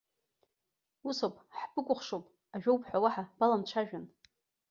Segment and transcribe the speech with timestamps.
[1.07, 4.05] Ус ауп, ҳбыкәыхшоуп, ажәоуп ҳәа уаҳа баламцәажәан.